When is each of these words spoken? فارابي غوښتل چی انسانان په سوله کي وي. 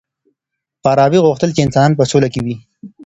فارابي 0.83 1.19
غوښتل 1.25 1.49
چی 1.55 1.61
انسانان 1.63 1.91
په 1.95 2.03
سوله 2.11 2.27
کي 2.33 2.39
وي. 2.45 2.55